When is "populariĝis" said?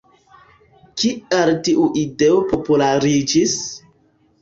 2.57-3.59